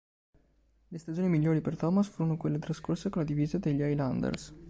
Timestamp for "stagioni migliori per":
0.97-1.77